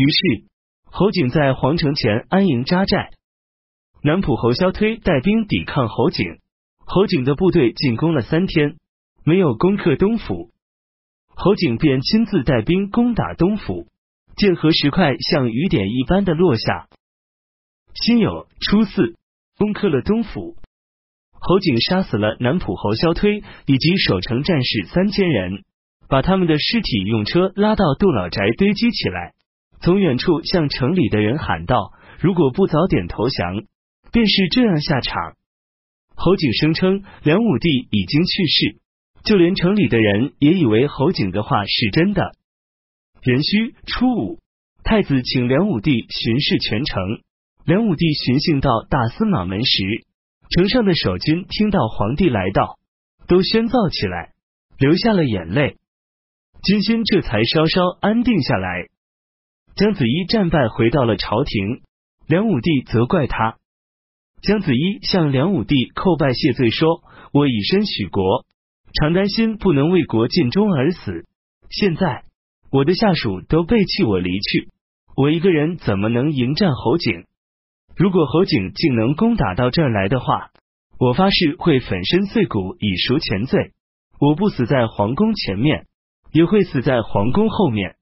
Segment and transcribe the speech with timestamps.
[0.00, 0.46] 于是
[0.84, 3.10] 侯景在皇城前安营扎寨。
[4.02, 6.38] 南浦侯萧推带兵抵抗侯景，
[6.78, 8.78] 侯景的部队进攻了三天，
[9.24, 10.52] 没有攻克东府。
[11.28, 13.88] 侯景便亲自带兵攻打东府，
[14.36, 16.88] 剑河石块像雨点一般的落下。
[17.92, 19.18] 辛酉初四，
[19.58, 20.56] 攻克了东府。
[21.32, 25.62] 侯景杀死了南浦侯萧推以及守城战士三千人，
[26.08, 29.34] 把他们的尸体用车拉到杜老宅堆积起来。
[29.80, 33.64] 从远处向城里的人喊道：“如果不早点投降，
[34.12, 35.36] 便是这样下场。”
[36.14, 38.80] 侯景声称梁武帝已经去世，
[39.24, 42.32] 就连城里的人也以为侯景的话是真的。
[43.22, 44.38] 壬戌初五，
[44.84, 47.02] 太子请梁武帝巡视全城。
[47.64, 50.04] 梁武帝巡幸到大司马门时。
[50.50, 52.78] 城上的守军听到皇帝来到，
[53.28, 54.32] 都喧噪起来，
[54.78, 55.76] 流下了眼泪。
[56.64, 58.88] 军心这才稍稍安定下来。
[59.76, 61.82] 姜子仪战败回到了朝廷，
[62.26, 63.56] 梁武帝责怪他。
[64.42, 68.44] 姜子仪向梁武帝叩拜谢罪说：“我以身许国，
[68.92, 71.24] 常担心不能为国尽忠而死。
[71.70, 72.24] 现在
[72.70, 74.68] 我的下属都背弃我离去，
[75.16, 77.24] 我一个人怎么能迎战侯景？”
[77.96, 80.50] 如果侯景竟能攻打到这儿来的话，
[80.98, 83.72] 我发誓会粉身碎骨以赎前罪。
[84.18, 85.86] 我不死在皇宫前面，
[86.32, 87.96] 也会死在皇宫后面。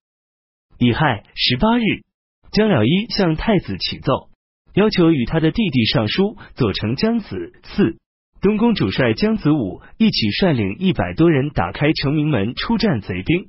[0.78, 2.04] 乙亥十八日，
[2.52, 4.28] 姜了一向太子启奏，
[4.74, 7.96] 要求与他的弟弟尚书左丞姜子嗣、
[8.40, 13.48] 东宫主帅姜子武一起率领一百多人打开城明门出战贼兵。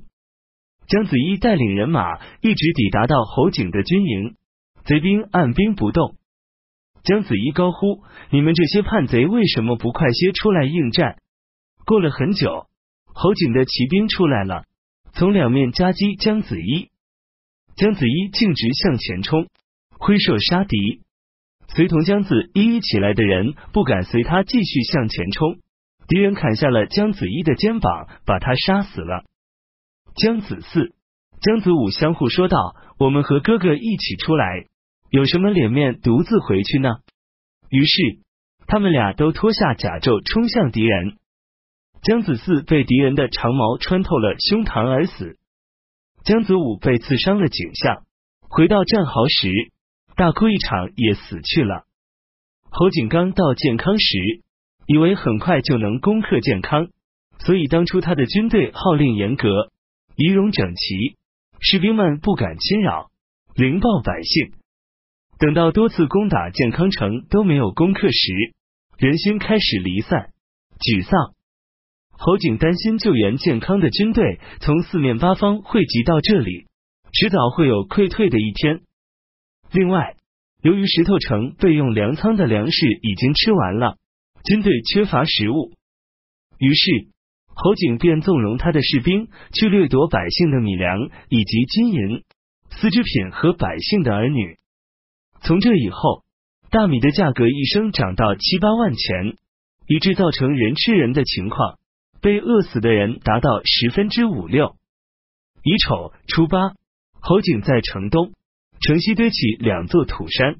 [0.88, 2.02] 姜子一带领人马
[2.40, 4.34] 一直抵达到侯景的军营，
[4.84, 6.16] 贼兵按兵不动。
[7.04, 11.18] 姜子一高呼：“你们这些叛贼，为什么不快些出来应战？”
[11.86, 12.66] 过了很久，
[13.04, 14.64] 侯景的骑兵出来了，
[15.12, 16.90] 从两面夹击姜子一。
[17.80, 19.46] 姜子仪径直向前冲，
[19.98, 21.00] 挥射杀敌。
[21.74, 25.56] 随同姜子仪起来的人不敢随他继续向前冲，
[26.06, 29.24] 敌人砍下了姜子仪的肩膀，把他杀死了。
[30.14, 30.92] 姜子嗣、
[31.40, 34.66] 姜子武相互说道：“我们和哥哥一起出来。”
[35.08, 36.96] 有什么脸面独自回去呢？
[37.70, 38.18] 于是
[38.66, 41.16] 他们俩都脱下甲胄，冲向敌人。
[42.02, 45.38] 姜子嗣被敌人的长矛穿透了胸膛而死，
[46.24, 48.04] 姜子武被刺伤了颈项，
[48.48, 49.72] 回到战壕时
[50.16, 51.84] 大哭一场，也死去了。
[52.70, 54.18] 侯景刚到建康时，
[54.86, 56.88] 以为很快就能攻克建康，
[57.38, 59.70] 所以当初他的军队号令严格，
[60.14, 61.16] 仪容整齐，
[61.58, 63.10] 士兵们不敢侵扰，
[63.54, 64.52] 凌暴百姓。
[65.38, 68.54] 等到多次攻打健康城都没有攻克时，
[68.98, 70.32] 人心开始离散、
[70.78, 71.34] 沮丧。
[72.22, 76.66] 侯景担心救援健康的军队从四面八方汇集到这里，
[77.14, 78.82] 迟早会有溃退的一天。
[79.72, 80.16] 另外，
[80.62, 83.96] 由于石头城备用粮仓的粮食已经吃完了，
[84.44, 85.72] 军队缺乏食物，
[86.58, 87.08] 于是
[87.46, 92.22] 侯景便纵容他的士兵去掠夺百姓的米粮以及金银、
[92.68, 94.58] 丝织品和百姓的儿女。
[95.40, 96.22] 从这以后，
[96.70, 99.38] 大米的价格一升涨到七八万钱，
[99.86, 101.78] 以致造成人吃人的情况，
[102.20, 104.76] 被饿死的人达到十分之五六。
[105.62, 106.74] 乙丑初八，
[107.20, 108.32] 侯景在城东、
[108.80, 110.56] 城西堆起两座土山，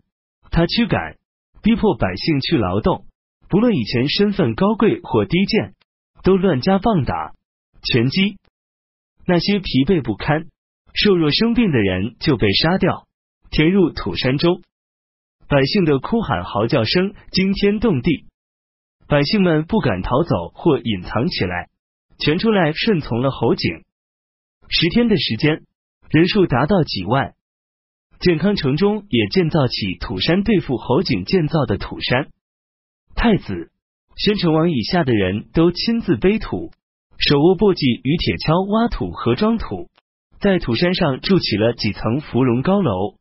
[0.51, 1.17] 他驱赶、
[1.63, 3.07] 逼迫百姓去劳动，
[3.49, 5.75] 不论以前身份高贵或低贱，
[6.23, 7.33] 都乱加棒打、
[7.83, 8.39] 拳击。
[9.27, 10.47] 那些疲惫不堪、
[10.93, 13.07] 瘦弱生病的人就被杀掉，
[13.51, 14.63] 填入土山中。
[15.49, 18.27] 百姓的哭喊嚎叫声惊天动地，
[19.11, 21.69] 百姓们不敢逃走或隐藏起来，
[22.21, 23.83] 全出来顺从了侯景。
[24.69, 25.63] 十天的时间，
[26.11, 27.35] 人数达到几万。
[28.21, 32.29] 健康城中也建造起土山对付侯景建造的土山。
[33.17, 33.73] 太子、
[34.17, 36.71] 宣城王以下的人都亲自背土，
[37.19, 39.91] 手握簸箕与铁锹挖土和装土，
[40.39, 43.17] 在土山上筑起了几层芙蓉高楼，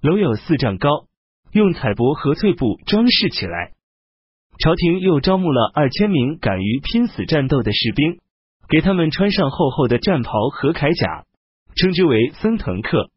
[0.00, 1.04] 楼有四丈高。
[1.52, 3.72] 用彩帛和翠布装饰起来。
[4.58, 8.20] 朝廷又招募了二千名敢于拼死战斗的士兵，
[8.68, 11.24] 给他们穿上厚厚的战袍和铠甲，
[11.74, 13.10] 称之为森藤客。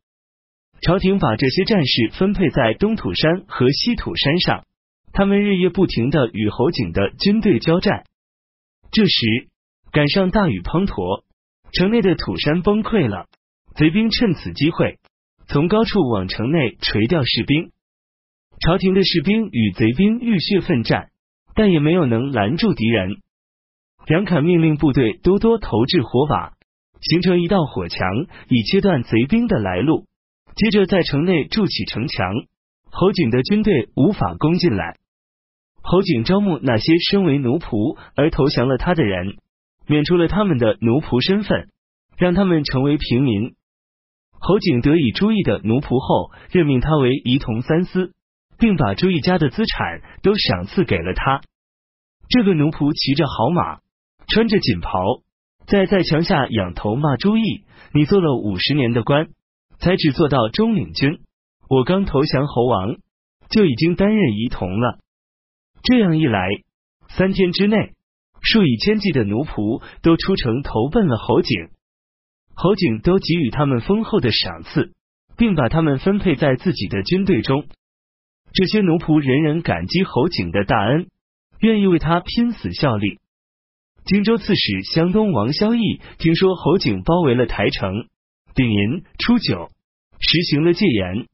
[0.82, 4.66] 朝廷把这些战士分配在东土山和西土山上，
[5.14, 8.06] 他们日夜不停的与侯景的军队交战。
[8.92, 9.48] 这时
[9.92, 11.24] 赶上大雨滂沱，
[11.72, 13.28] 城内的土山崩溃了，
[13.76, 15.00] 贼兵趁此机会
[15.48, 17.72] 从高处往城内垂钓士兵。
[18.60, 21.10] 朝廷的士兵与贼兵浴血奋战，
[21.56, 23.22] 但也没有能拦住敌人。
[24.08, 26.52] 杨侃命令部队多多投掷火把，
[27.02, 30.06] 形成一道火墙，以切断贼兵的来路。
[30.56, 32.34] 接着在城内筑起城墙，
[32.92, 34.98] 侯景的军队无法攻进来。
[35.82, 39.38] 侯景招募那些身为奴仆而投降了他的人，
[39.88, 41.70] 免除了他们的奴仆身份，
[42.18, 43.54] 让他们成为平民。
[44.32, 48.14] 侯景得以朱毅的奴仆后，任命他为仪同三司，
[48.58, 51.42] 并把朱毅家的资产都赏赐给了他。
[52.30, 53.80] 这个奴仆骑着好马，
[54.28, 55.22] 穿着锦袍，
[55.68, 59.28] 在在墙下仰头骂朱毅：“你做了五十年的官，
[59.80, 61.20] 才只做到中领军，
[61.70, 62.98] 我刚投降侯王，
[63.50, 65.00] 就已经担任仪同了。”
[65.84, 66.50] 这样一来，
[67.10, 67.94] 三天之内，
[68.42, 71.70] 数以千计的奴仆都出城投奔了侯景，
[72.56, 74.94] 侯景都给予他们丰厚的赏赐，
[75.38, 77.68] 并把他们分配在自己的军队中。
[78.56, 81.08] 这些奴仆人人感激侯景的大恩，
[81.60, 83.20] 愿意为他拼死效力。
[84.06, 88.08] 荆州刺史湘东王萧绎听说侯景包围了台城，
[88.56, 89.70] 丙寅初九，
[90.22, 91.26] 实行了戒严。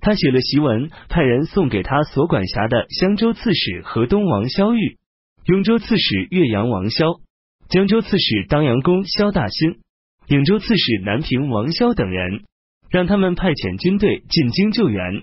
[0.00, 4.98] 他写了檄文，派人送给他所管辖的襄州刺史河东王萧玉、
[5.44, 7.20] 雍州刺史岳阳王萧、
[7.68, 9.78] 江州刺史当阳公萧大新、
[10.26, 12.42] 颍州刺史南平王萧等人，
[12.90, 15.22] 让他们派遣军队进京救援。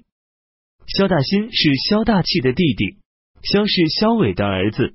[0.98, 2.98] 萧大新是萧大器的弟弟，
[3.44, 4.94] 萧是萧伟的儿子。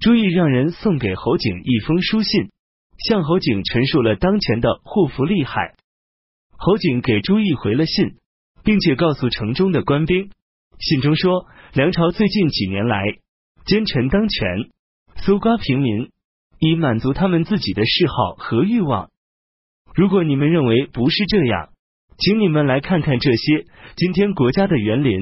[0.00, 2.50] 朱毅让人送给侯景一封书信，
[2.98, 5.74] 向侯景陈述了当前的祸福利害。
[6.50, 8.16] 侯景给朱毅回了信。
[8.64, 10.30] 并且告诉城中的官兵，
[10.78, 13.02] 信中说，梁朝最近几年来
[13.64, 14.68] 奸臣当权，
[15.24, 16.10] 搜刮平民，
[16.58, 19.08] 以满足他们自己的嗜好和欲望。
[19.94, 21.70] 如果你们认为不是这样，
[22.18, 23.64] 请你们来看看这些
[23.96, 25.20] 今天国家的园林、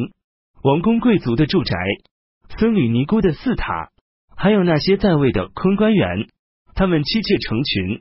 [0.62, 1.76] 王公贵族的住宅、
[2.58, 3.90] 僧侣尼姑的寺塔，
[4.34, 6.26] 还有那些在位的坤官员，
[6.74, 8.00] 他们妻妾成群，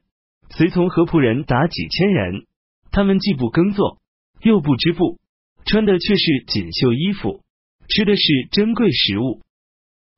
[0.49, 2.45] 随从和仆人达几千人，
[2.89, 3.97] 他们既不耕作，
[4.41, 5.19] 又不织布。
[5.65, 7.41] 穿的却是锦绣衣服，
[7.89, 9.41] 吃的是珍贵食物。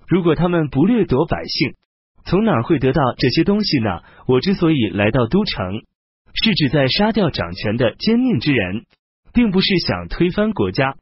[0.07, 1.73] 如果他们不掠夺百姓，
[2.25, 4.01] 从哪会得到这些东西呢？
[4.27, 5.81] 我之所以来到都城，
[6.43, 8.85] 是指在杀掉掌权的奸佞之人，
[9.33, 10.95] 并不是想推翻国家。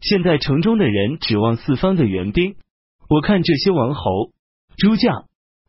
[0.00, 2.54] 现在城中的人指望四方的援兵，
[3.08, 4.30] 我看这些王侯、
[4.76, 5.24] 诸将，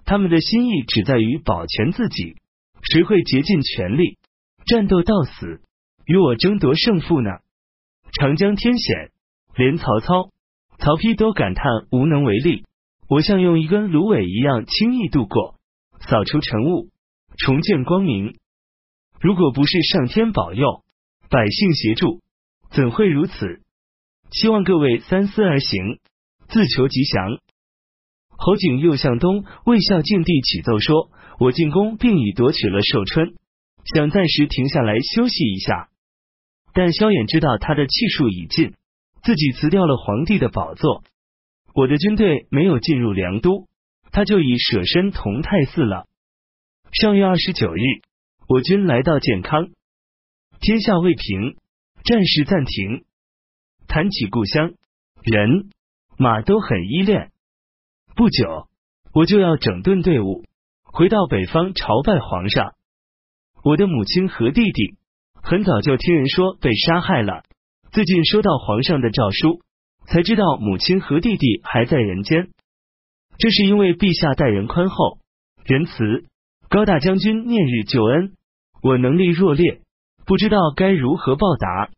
[0.05, 2.35] 他们的心意只在于保全自己，
[2.83, 4.17] 谁会竭尽全力
[4.65, 5.61] 战斗到死，
[6.05, 7.29] 与我争夺胜负呢？
[8.19, 9.09] 长江天险，
[9.55, 10.29] 连曹操、
[10.77, 12.65] 曹丕都感叹无能为力。
[13.09, 15.55] 我像用一根芦苇一样轻易度过，
[16.01, 16.89] 扫除尘雾，
[17.37, 18.35] 重见光明。
[19.25, 20.83] 如果不是上天保佑，
[21.31, 22.21] 百姓协助，
[22.69, 23.59] 怎会如此？
[24.29, 25.97] 希望各位三思而行，
[26.47, 27.39] 自求吉祥。
[28.29, 31.09] 侯景又向东魏孝敬帝启奏说
[31.41, 33.33] ：“我进宫并已夺取了寿春，
[33.95, 35.89] 想暂时停下来休息一下。”
[36.71, 38.75] 但萧衍知道他的气数已尽，
[39.23, 41.03] 自己辞掉了皇帝的宝座。
[41.73, 43.65] 我的军队没有进入梁都，
[44.11, 46.05] 他就已舍身同泰寺了。
[46.91, 47.81] 上月二十九日，
[48.47, 49.69] 我军来到建康，
[50.59, 51.55] 天下未平，
[52.03, 53.03] 战事暂停。
[53.87, 54.73] 谈起故乡，
[55.23, 55.69] 人
[56.19, 57.31] 马都很依恋。
[58.15, 58.67] 不久，
[59.13, 60.43] 我就要整顿队伍，
[60.83, 62.75] 回到北方朝拜皇上。
[63.63, 64.95] 我的母亲和弟弟。
[65.41, 67.43] 很早就听人说被杀害了，
[67.91, 69.61] 最近收到皇上的诏书，
[70.07, 72.49] 才知道母亲和弟弟还在人间。
[73.37, 75.19] 这是因为陛下待人宽厚
[75.63, 76.25] 仁慈，
[76.75, 78.33] 高大将军念日救恩，
[78.83, 79.79] 我能力弱劣，
[80.25, 81.89] 不知道该如何报答。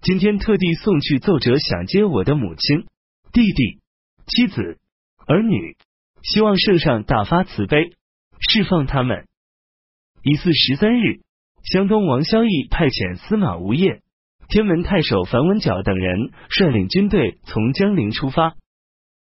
[0.00, 2.86] 今天特地送去奏折，想接我的母亲、
[3.30, 3.78] 弟弟、
[4.26, 4.78] 妻子、
[5.26, 5.76] 儿女，
[6.22, 7.90] 希望圣上大发慈悲，
[8.40, 9.26] 释放他们。
[10.22, 11.20] 一四十三日。
[11.62, 14.00] 湘东王萧绎派遣司马吴业、
[14.48, 18.54] 天门太守樊文角等人率领军队从江陵出发。